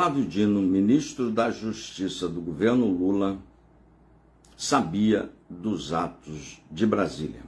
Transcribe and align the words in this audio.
Flávio 0.00 0.24
Dino, 0.24 0.62
ministro 0.62 1.30
da 1.30 1.50
Justiça 1.50 2.26
do 2.26 2.40
governo 2.40 2.86
Lula, 2.86 3.38
sabia 4.56 5.30
dos 5.46 5.92
atos 5.92 6.58
de 6.70 6.86
Brasília. 6.86 7.42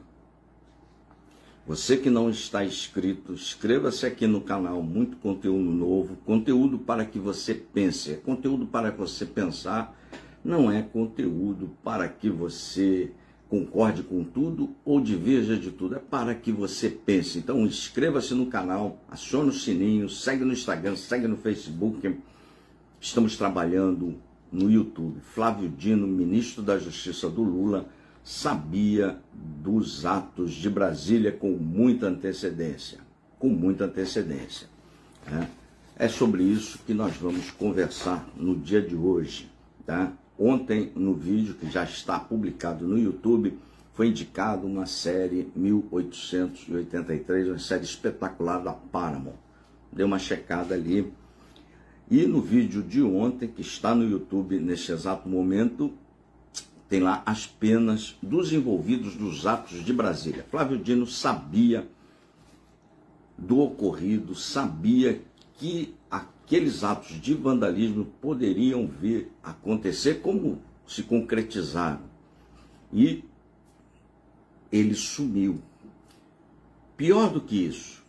Você 1.66 1.96
que 1.96 2.10
não 2.10 2.28
está 2.28 2.62
inscrito, 2.62 3.32
inscreva-se 3.32 4.04
aqui 4.04 4.26
no 4.26 4.42
canal, 4.42 4.82
muito 4.82 5.16
conteúdo 5.16 5.70
novo, 5.70 6.14
conteúdo 6.26 6.78
para 6.78 7.06
que 7.06 7.18
você 7.18 7.54
pense, 7.54 8.12
é 8.12 8.16
conteúdo 8.16 8.66
para 8.66 8.90
você 8.90 9.24
pensar, 9.24 9.98
não 10.44 10.70
é 10.70 10.82
conteúdo 10.82 11.70
para 11.82 12.06
que 12.06 12.28
você 12.28 13.12
concorde 13.48 14.02
com 14.02 14.22
tudo 14.22 14.76
ou 14.84 15.00
diverja 15.00 15.56
de 15.56 15.70
tudo, 15.70 15.94
é 15.94 15.98
para 15.98 16.34
que 16.34 16.52
você 16.52 16.90
pense. 16.90 17.38
Então 17.38 17.64
inscreva-se 17.64 18.34
no 18.34 18.44
canal, 18.44 19.02
acione 19.10 19.48
o 19.48 19.54
sininho, 19.54 20.06
segue 20.06 20.44
no 20.44 20.52
Instagram, 20.52 20.96
segue 20.96 21.26
no 21.26 21.38
Facebook. 21.38 22.14
Estamos 23.02 23.36
trabalhando 23.36 24.14
no 24.52 24.70
YouTube. 24.70 25.20
Flávio 25.22 25.68
Dino, 25.68 26.06
ministro 26.06 26.62
da 26.62 26.78
Justiça 26.78 27.28
do 27.28 27.42
Lula, 27.42 27.88
sabia 28.22 29.18
dos 29.34 30.06
atos 30.06 30.52
de 30.52 30.70
Brasília 30.70 31.32
com 31.32 31.50
muita 31.50 32.06
antecedência. 32.06 33.00
Com 33.40 33.48
muita 33.48 33.86
antecedência. 33.86 34.68
Né? 35.26 35.48
É 35.96 36.06
sobre 36.06 36.44
isso 36.44 36.78
que 36.86 36.94
nós 36.94 37.16
vamos 37.16 37.50
conversar 37.50 38.24
no 38.36 38.54
dia 38.54 38.80
de 38.80 38.94
hoje. 38.94 39.50
Tá? 39.84 40.12
Ontem, 40.38 40.92
no 40.94 41.12
vídeo 41.12 41.54
que 41.54 41.68
já 41.68 41.82
está 41.82 42.20
publicado 42.20 42.86
no 42.86 42.96
YouTube, 42.96 43.58
foi 43.94 44.10
indicado 44.10 44.64
uma 44.64 44.86
série 44.86 45.50
1883, 45.56 47.48
uma 47.48 47.58
série 47.58 47.82
espetacular 47.82 48.60
da 48.60 48.72
Paramount. 48.72 49.34
Dei 49.92 50.06
uma 50.06 50.20
checada 50.20 50.76
ali. 50.76 51.12
E 52.12 52.26
no 52.26 52.42
vídeo 52.42 52.82
de 52.82 53.02
ontem, 53.02 53.48
que 53.48 53.62
está 53.62 53.94
no 53.94 54.06
YouTube 54.06 54.60
neste 54.60 54.92
exato 54.92 55.26
momento, 55.26 55.94
tem 56.86 57.00
lá 57.00 57.22
as 57.24 57.46
penas 57.46 58.18
dos 58.22 58.52
envolvidos 58.52 59.16
dos 59.16 59.46
atos 59.46 59.82
de 59.82 59.94
Brasília. 59.94 60.44
Flávio 60.50 60.76
Dino 60.76 61.06
sabia 61.06 61.88
do 63.38 63.60
ocorrido, 63.60 64.34
sabia 64.34 65.22
que 65.54 65.94
aqueles 66.10 66.84
atos 66.84 67.18
de 67.18 67.32
vandalismo 67.32 68.04
poderiam 68.20 68.86
vir 68.86 69.28
acontecer, 69.42 70.20
como 70.20 70.60
se 70.86 71.02
concretizaram. 71.04 72.02
E 72.92 73.24
ele 74.70 74.94
sumiu. 74.94 75.62
Pior 76.94 77.32
do 77.32 77.40
que 77.40 77.56
isso, 77.56 78.01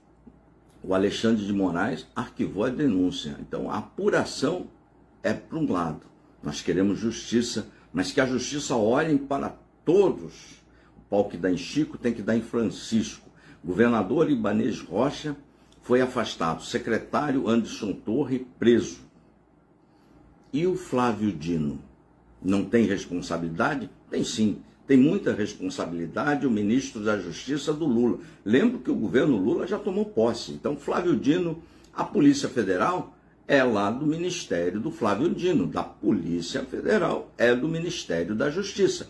o 0.83 0.93
Alexandre 0.93 1.45
de 1.45 1.53
Moraes 1.53 2.05
arquivou 2.15 2.65
a 2.65 2.69
denúncia. 2.69 3.37
Então 3.39 3.71
a 3.71 3.77
apuração 3.77 4.67
é 5.23 5.33
para 5.33 5.57
um 5.57 5.71
lado. 5.71 6.05
Nós 6.43 6.61
queremos 6.61 6.99
justiça, 6.99 7.67
mas 7.93 8.11
que 8.11 8.19
a 8.19 8.25
justiça 8.25 8.75
olhe 8.75 9.17
para 9.17 9.55
todos. 9.85 10.61
O 10.97 11.01
pau 11.09 11.29
que 11.29 11.37
dá 11.37 11.49
em 11.49 11.57
Chico 11.57 11.97
tem 11.97 12.13
que 12.13 12.21
dar 12.21 12.35
em 12.35 12.41
Francisco. 12.41 13.29
Governador 13.63 14.29
Ibanez 14.29 14.81
Rocha 14.81 15.37
foi 15.81 16.01
afastado. 16.01 16.63
Secretário 16.63 17.47
Anderson 17.47 17.93
Torre 17.93 18.45
preso. 18.59 18.99
E 20.51 20.67
o 20.67 20.75
Flávio 20.75 21.31
Dino 21.31 21.79
não 22.41 22.65
tem 22.65 22.85
responsabilidade? 22.85 23.89
Tem 24.09 24.23
sim. 24.23 24.61
Tem 24.85 24.97
muita 24.97 25.33
responsabilidade 25.33 26.45
o 26.45 26.51
ministro 26.51 27.03
da 27.03 27.17
Justiça 27.17 27.73
do 27.73 27.85
Lula. 27.85 28.19
Lembro 28.43 28.79
que 28.79 28.91
o 28.91 28.95
governo 28.95 29.37
Lula 29.37 29.65
já 29.65 29.79
tomou 29.79 30.05
posse. 30.05 30.51
Então, 30.51 30.75
Flávio 30.75 31.15
Dino, 31.15 31.63
a 31.93 32.03
Polícia 32.03 32.49
Federal 32.49 33.15
é 33.47 33.63
lá 33.63 33.89
do 33.89 34.05
Ministério 34.05 34.79
do 34.79 34.91
Flávio 34.91 35.29
Dino, 35.29 35.67
da 35.67 35.83
Polícia 35.83 36.63
Federal 36.63 37.31
é 37.37 37.55
do 37.55 37.67
Ministério 37.67 38.35
da 38.35 38.49
Justiça. 38.49 39.07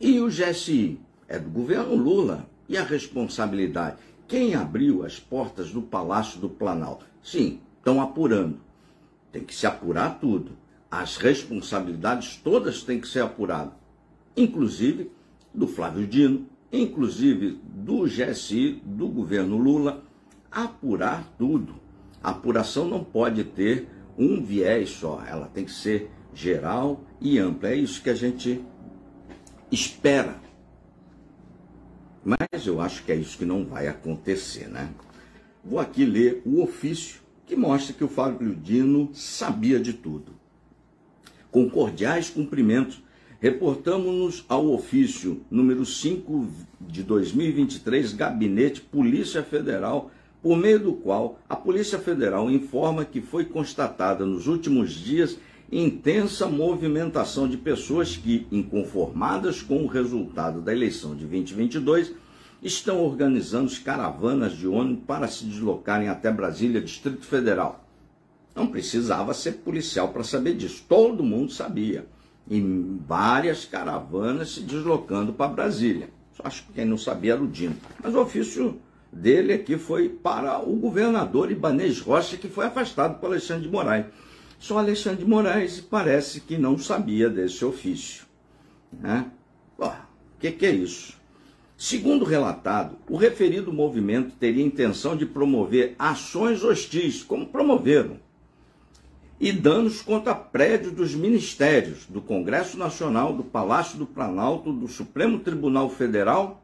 E 0.00 0.20
o 0.20 0.28
GSI 0.28 0.98
é 1.28 1.38
do 1.38 1.50
governo 1.50 1.94
Lula. 1.94 2.46
E 2.68 2.76
a 2.76 2.82
responsabilidade? 2.82 3.96
Quem 4.26 4.54
abriu 4.54 5.04
as 5.04 5.20
portas 5.20 5.70
do 5.70 5.82
Palácio 5.82 6.40
do 6.40 6.48
Planalto? 6.48 7.04
Sim, 7.22 7.60
estão 7.78 8.00
apurando. 8.00 8.58
Tem 9.30 9.44
que 9.44 9.54
se 9.54 9.66
apurar 9.66 10.18
tudo. 10.18 10.52
As 10.90 11.16
responsabilidades 11.16 12.36
todas 12.42 12.82
têm 12.82 13.00
que 13.00 13.08
ser 13.08 13.20
apuradas, 13.20 13.74
inclusive 14.36 15.10
do 15.54 15.66
Flávio 15.66 16.06
Dino, 16.06 16.46
inclusive 16.72 17.60
do 17.64 18.04
GSI, 18.04 18.82
do 18.84 19.08
governo 19.08 19.56
Lula, 19.56 20.02
apurar 20.50 21.32
tudo. 21.38 21.74
A 22.22 22.30
apuração 22.30 22.88
não 22.88 23.04
pode 23.04 23.44
ter 23.44 23.88
um 24.16 24.42
viés 24.42 24.90
só, 24.90 25.22
ela 25.26 25.46
tem 25.46 25.64
que 25.64 25.72
ser 25.72 26.10
geral 26.32 27.04
e 27.20 27.38
ampla. 27.38 27.70
É 27.70 27.76
isso 27.76 28.02
que 28.02 28.10
a 28.10 28.14
gente 28.14 28.64
espera 29.70 30.42
mas 32.24 32.66
eu 32.66 32.80
acho 32.80 33.02
que 33.04 33.10
é 33.10 33.16
isso 33.16 33.36
que 33.36 33.44
não 33.44 33.64
vai 33.64 33.88
acontecer, 33.88 34.68
né? 34.68 34.90
Vou 35.64 35.78
aqui 35.78 36.04
ler 36.04 36.40
o 36.44 36.62
ofício 36.62 37.20
que 37.44 37.56
mostra 37.56 37.92
que 37.92 38.04
o 38.04 38.08
Fábio 38.08 38.54
Dino 38.54 39.10
sabia 39.12 39.80
de 39.80 39.92
tudo. 39.92 40.32
Com 41.50 41.68
cordiais 41.68 42.30
cumprimentos, 42.30 43.02
reportamos-nos 43.42 44.44
ao 44.48 44.72
ofício 44.72 45.40
número 45.50 45.84
5 45.84 46.46
de 46.80 47.02
2023, 47.02 48.12
Gabinete 48.12 48.80
Polícia 48.80 49.42
Federal, 49.42 50.12
por 50.40 50.56
meio 50.56 50.78
do 50.78 50.92
qual 50.92 51.40
a 51.48 51.56
Polícia 51.56 51.98
Federal 51.98 52.48
informa 52.48 53.04
que 53.04 53.20
foi 53.20 53.44
constatada 53.44 54.24
nos 54.24 54.46
últimos 54.46 54.92
dias 54.92 55.36
intensa 55.72 56.46
movimentação 56.46 57.48
de 57.48 57.56
pessoas 57.56 58.16
que, 58.16 58.46
inconformadas 58.52 59.60
com 59.60 59.82
o 59.82 59.88
resultado 59.88 60.60
da 60.60 60.72
eleição 60.72 61.16
de 61.16 61.26
2022, 61.26 62.12
estão 62.62 63.04
organizando 63.04 63.72
caravanas 63.80 64.52
de 64.52 64.68
ônibus 64.68 65.02
para 65.04 65.26
se 65.26 65.46
deslocarem 65.46 66.08
até 66.08 66.30
Brasília, 66.30 66.80
Distrito 66.80 67.26
Federal. 67.26 67.84
Não 68.54 68.68
precisava 68.68 69.34
ser 69.34 69.54
policial 69.64 70.10
para 70.10 70.22
saber 70.22 70.54
disso, 70.54 70.84
todo 70.88 71.24
mundo 71.24 71.50
sabia. 71.50 72.06
Em 72.50 73.00
várias 73.06 73.64
caravanas 73.64 74.52
se 74.52 74.60
deslocando 74.60 75.32
para 75.32 75.52
Brasília. 75.52 76.10
Acho 76.42 76.64
que 76.64 76.72
quem 76.72 76.84
não 76.84 76.98
sabia 76.98 77.34
era 77.34 77.42
o 77.42 77.46
Dino. 77.46 77.76
Mas 78.02 78.14
o 78.14 78.20
ofício 78.20 78.80
dele 79.12 79.52
aqui 79.52 79.76
foi 79.76 80.08
para 80.08 80.58
o 80.58 80.74
governador 80.76 81.50
Ibanez 81.50 82.00
Rocha, 82.00 82.36
que 82.36 82.48
foi 82.48 82.66
afastado 82.66 83.20
por 83.20 83.26
Alexandre 83.26 83.64
de 83.64 83.68
Moraes. 83.68 84.06
Só 84.58 84.78
Alexandre 84.78 85.24
de 85.24 85.30
Moraes 85.30 85.80
parece 85.80 86.40
que 86.40 86.56
não 86.56 86.78
sabia 86.78 87.28
desse 87.28 87.64
ofício. 87.64 88.24
Né? 88.92 89.26
O 89.78 89.90
que, 90.38 90.52
que 90.52 90.66
é 90.66 90.70
isso? 90.70 91.20
Segundo 91.76 92.24
relatado, 92.24 92.96
o 93.08 93.16
referido 93.16 93.72
movimento 93.72 94.36
teria 94.36 94.64
intenção 94.64 95.16
de 95.16 95.26
promover 95.26 95.96
ações 95.98 96.62
hostis, 96.62 97.24
como 97.24 97.46
promoveram, 97.46 98.20
e 99.42 99.50
danos 99.50 100.00
contra 100.00 100.36
prédios 100.36 100.92
dos 100.92 101.16
ministérios, 101.16 102.06
do 102.08 102.20
Congresso 102.20 102.78
Nacional, 102.78 103.34
do 103.34 103.42
Palácio 103.42 103.98
do 103.98 104.06
Planalto, 104.06 104.72
do 104.72 104.86
Supremo 104.86 105.40
Tribunal 105.40 105.90
Federal, 105.90 106.62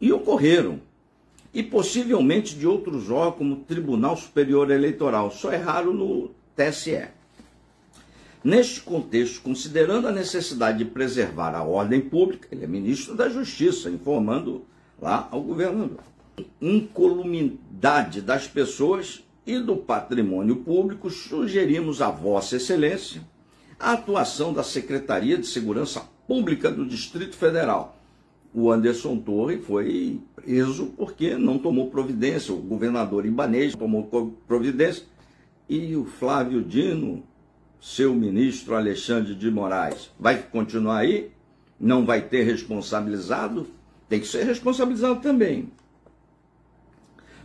e 0.00 0.12
ocorreram. 0.12 0.80
E 1.54 1.62
possivelmente 1.62 2.56
de 2.56 2.66
outros 2.66 3.08
órgãos, 3.08 3.38
como 3.38 3.56
Tribunal 3.58 4.16
Superior 4.16 4.68
Eleitoral. 4.72 5.30
Só 5.30 5.52
erraram 5.52 5.94
no 5.94 6.32
TSE. 6.56 7.06
Neste 8.42 8.80
contexto, 8.80 9.40
considerando 9.40 10.08
a 10.08 10.12
necessidade 10.12 10.78
de 10.78 10.84
preservar 10.86 11.54
a 11.54 11.62
ordem 11.62 12.00
pública, 12.00 12.48
ele 12.50 12.64
é 12.64 12.66
ministro 12.66 13.14
da 13.14 13.28
Justiça, 13.28 13.88
informando 13.88 14.64
lá 15.00 15.28
ao 15.30 15.40
governador. 15.40 16.00
Incolumidade 16.60 18.20
das 18.20 18.48
pessoas 18.48 19.24
e 19.46 19.58
do 19.60 19.76
patrimônio 19.76 20.56
público, 20.56 21.08
sugerimos 21.08 22.02
a 22.02 22.10
Vossa 22.10 22.56
Excelência 22.56 23.22
a 23.78 23.92
atuação 23.92 24.52
da 24.52 24.62
Secretaria 24.62 25.36
de 25.36 25.46
Segurança 25.46 26.02
Pública 26.26 26.70
do 26.70 26.86
Distrito 26.86 27.36
Federal. 27.36 27.96
O 28.54 28.70
Anderson 28.70 29.18
Torre 29.18 29.58
foi 29.58 30.20
preso 30.34 30.86
porque 30.96 31.36
não 31.36 31.58
tomou 31.58 31.90
providência, 31.90 32.54
o 32.54 32.58
governador 32.58 33.26
Ibanez 33.26 33.74
tomou 33.74 34.04
providência 34.48 35.04
e 35.68 35.94
o 35.94 36.06
Flávio 36.06 36.62
Dino, 36.62 37.22
seu 37.80 38.14
ministro 38.14 38.74
Alexandre 38.74 39.34
de 39.34 39.50
Moraes, 39.50 40.10
vai 40.18 40.42
continuar 40.42 40.98
aí? 40.98 41.30
Não 41.78 42.06
vai 42.06 42.22
ter 42.22 42.44
responsabilizado? 42.44 43.66
Tem 44.08 44.20
que 44.20 44.26
ser 44.26 44.44
responsabilizado 44.44 45.20
também. 45.20 45.70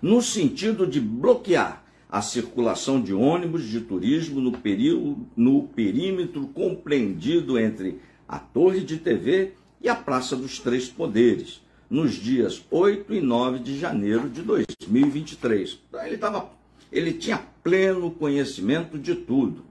No 0.02 0.22
sentido 0.22 0.88
de 0.88 1.02
bloquear 1.02 1.84
a 2.12 2.22
circulação 2.22 3.02
de 3.02 3.14
ônibus 3.14 3.64
de 3.64 3.80
turismo 3.80 4.42
no, 4.42 4.52
período, 4.52 5.26
no 5.36 5.64
perímetro 5.70 6.46
compreendido 6.48 7.58
entre 7.58 8.02
a 8.28 8.38
Torre 8.38 8.82
de 8.82 8.98
TV 8.98 9.54
e 9.82 9.88
a 9.88 9.96
Praça 9.96 10.36
dos 10.36 10.60
Três 10.60 10.90
Poderes, 10.90 11.62
nos 11.90 12.14
dias 12.14 12.64
8 12.70 13.14
e 13.14 13.22
9 13.22 13.60
de 13.60 13.80
janeiro 13.80 14.30
de 14.30 14.42
2023. 14.42 15.80
Então, 15.90 16.06
ele 16.06 16.16
estava 16.16 16.50
ele 16.92 17.14
tinha 17.14 17.42
pleno 17.64 18.12
conhecimento 18.12 19.00
de 19.00 19.16
tudo. 19.16 19.64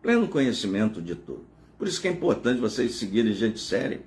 pleno 0.00 0.26
conhecimento 0.26 1.02
de 1.02 1.14
tudo. 1.14 1.44
Por 1.78 1.86
isso 1.86 2.00
que 2.00 2.08
é 2.08 2.10
importante 2.10 2.60
vocês 2.60 2.94
seguirem 2.94 3.34
gente 3.34 3.58
séria 3.58 4.00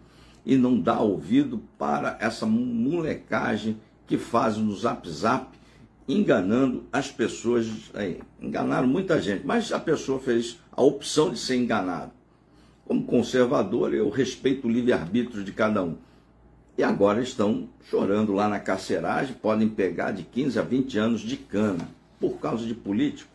e 0.45 0.55
não 0.55 0.79
dar 0.79 1.01
ouvido 1.01 1.61
para 1.77 2.17
essa 2.19 2.45
molecagem 2.45 3.77
que 4.07 4.17
faz 4.17 4.57
no 4.57 4.75
zap 4.75 5.07
zap 5.09 5.57
enganando 6.07 6.85
as 6.91 7.11
pessoas. 7.11 7.67
Aí, 7.93 8.19
enganaram 8.41 8.87
muita 8.87 9.21
gente, 9.21 9.45
mas 9.45 9.71
a 9.71 9.79
pessoa 9.79 10.19
fez 10.19 10.59
a 10.71 10.81
opção 10.81 11.31
de 11.31 11.39
ser 11.39 11.55
enganado. 11.55 12.11
Como 12.85 13.03
conservador, 13.03 13.93
eu 13.93 14.09
respeito 14.09 14.67
o 14.67 14.71
livre-arbítrio 14.71 15.43
de 15.43 15.51
cada 15.51 15.83
um. 15.83 15.97
E 16.77 16.83
agora 16.83 17.21
estão 17.21 17.67
chorando 17.89 18.31
lá 18.33 18.47
na 18.47 18.59
carceragem, 18.59 19.35
podem 19.35 19.67
pegar 19.67 20.11
de 20.11 20.23
15 20.23 20.59
a 20.59 20.61
20 20.61 20.97
anos 20.97 21.21
de 21.21 21.35
cana 21.35 21.89
por 22.19 22.39
causa 22.39 22.65
de 22.65 22.73
político. 22.73 23.29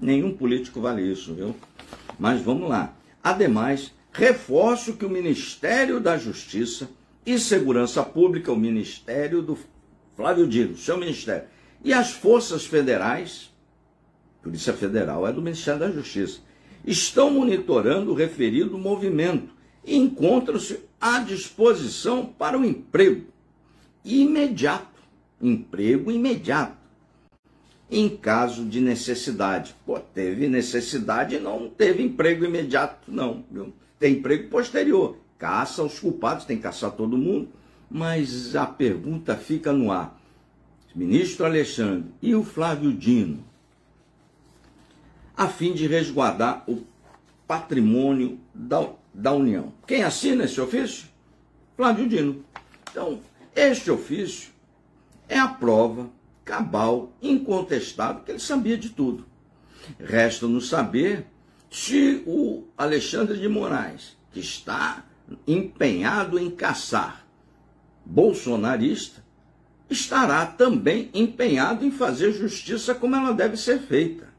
Nenhum 0.00 0.34
político 0.34 0.80
vale 0.80 1.02
isso, 1.02 1.34
viu? 1.34 1.54
Mas 2.18 2.40
vamos 2.40 2.68
lá. 2.68 2.94
Ademais, 3.22 3.92
reforço 4.12 4.94
que 4.94 5.04
o 5.04 5.10
Ministério 5.10 6.00
da 6.00 6.16
Justiça 6.16 6.88
e 7.24 7.38
Segurança 7.38 8.02
Pública, 8.02 8.50
o 8.50 8.56
Ministério 8.56 9.42
do 9.42 9.58
Flávio 10.16 10.48
Dino, 10.48 10.76
seu 10.76 10.96
ministério, 10.96 11.44
e 11.82 11.92
as 11.92 12.10
forças 12.10 12.66
federais, 12.66 13.50
Polícia 14.42 14.72
Federal 14.72 15.26
é 15.26 15.32
do 15.32 15.42
Ministério 15.42 15.80
da 15.80 15.90
Justiça, 15.90 16.40
estão 16.84 17.30
monitorando 17.30 18.10
o 18.10 18.14
referido 18.14 18.78
movimento 18.78 19.52
e 19.84 19.96
encontram-se 19.96 20.80
à 21.00 21.20
disposição 21.20 22.26
para 22.26 22.58
o 22.58 22.64
emprego 22.64 23.26
imediato. 24.04 25.00
Emprego 25.40 26.10
imediato. 26.10 26.78
Em 27.90 28.08
caso 28.08 28.64
de 28.64 28.80
necessidade. 28.80 29.74
Pô, 29.84 29.98
teve 29.98 30.48
necessidade 30.48 31.36
e 31.36 31.40
não 31.40 31.68
teve 31.68 32.02
emprego 32.02 32.44
imediato, 32.44 33.10
não. 33.10 33.44
Tem 33.98 34.14
emprego 34.14 34.48
posterior. 34.48 35.16
Caça 35.38 35.82
os 35.82 35.98
culpados, 35.98 36.44
tem 36.44 36.56
que 36.56 36.62
caçar 36.62 36.92
todo 36.92 37.16
mundo. 37.16 37.48
Mas 37.90 38.54
a 38.54 38.66
pergunta 38.66 39.34
fica 39.34 39.72
no 39.72 39.90
ar. 39.90 40.19
Ministro 40.94 41.46
Alexandre 41.46 42.10
e 42.20 42.34
o 42.34 42.42
Flávio 42.42 42.92
Dino 42.92 43.44
a 45.40 45.48
fim 45.48 45.72
de 45.72 45.86
resguardar 45.86 46.64
o 46.68 46.84
patrimônio 47.46 48.38
da, 48.52 48.90
da 49.14 49.32
União. 49.32 49.72
Quem 49.86 50.02
assina 50.02 50.44
esse 50.44 50.60
ofício? 50.60 51.08
Flávio 51.74 52.06
Dino. 52.06 52.44
Então, 52.90 53.20
este 53.56 53.90
ofício 53.90 54.50
é 55.26 55.38
a 55.38 55.48
prova 55.48 56.10
cabal, 56.44 57.10
incontestável, 57.22 58.22
que 58.22 58.32
ele 58.32 58.38
sabia 58.38 58.76
de 58.76 58.90
tudo. 58.90 59.24
Resta-nos 59.98 60.68
saber 60.68 61.24
se 61.70 62.22
o 62.26 62.64
Alexandre 62.76 63.38
de 63.38 63.48
Moraes, 63.48 64.18
que 64.32 64.40
está 64.40 65.06
empenhado 65.46 66.38
em 66.38 66.50
caçar 66.50 67.26
bolsonarista, 68.04 69.19
estará 69.90 70.46
também 70.46 71.10
empenhado 71.12 71.84
em 71.84 71.90
fazer 71.90 72.32
justiça 72.32 72.94
como 72.94 73.16
ela 73.16 73.32
deve 73.32 73.56
ser 73.56 73.80
feita 73.80 74.30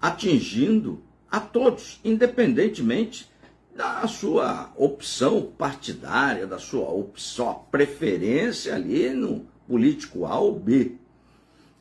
atingindo 0.00 1.02
a 1.30 1.38
todos, 1.38 2.00
independentemente 2.02 3.28
da 3.76 4.06
sua 4.08 4.72
opção 4.76 5.52
partidária, 5.56 6.46
da 6.46 6.58
sua 6.58 6.88
opção, 6.90 7.64
preferência 7.70 8.74
ali 8.74 9.10
no 9.10 9.46
político 9.68 10.26
A 10.26 10.38
ou 10.38 10.58
B. 10.58 10.96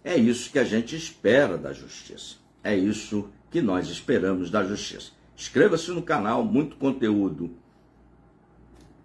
É 0.03 0.15
isso 0.15 0.51
que 0.51 0.59
a 0.59 0.63
gente 0.63 0.95
espera 0.95 1.57
da 1.57 1.73
justiça. 1.73 2.35
É 2.63 2.75
isso 2.75 3.29
que 3.49 3.61
nós 3.61 3.87
esperamos 3.87 4.51
da 4.51 4.63
justiça. 4.63 5.11
Inscreva-se 5.35 5.89
no 5.91 6.01
canal, 6.01 6.43
muito 6.43 6.75
conteúdo 6.75 7.51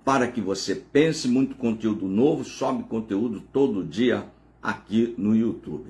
para 0.05 0.29
que 0.29 0.41
você 0.41 0.75
pense, 0.75 1.27
muito 1.27 1.57
conteúdo 1.57 2.07
novo, 2.07 2.45
sobe 2.45 2.85
conteúdo 2.85 3.41
todo 3.53 3.83
dia 3.83 4.27
aqui 4.63 5.15
no 5.17 5.35
YouTube. 5.35 5.87